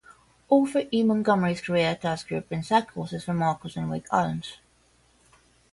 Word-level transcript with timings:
Alfred 0.51 0.87
E. 0.91 1.03
Montgomery's 1.03 1.61
carrier 1.61 1.93
task 1.93 2.29
group 2.29 2.51
and 2.51 2.65
set 2.65 2.87
course 2.91 3.23
for 3.23 3.35
Marcus 3.35 3.75
and 3.77 3.87
Wake 3.91 4.11
Islands. 4.11 4.53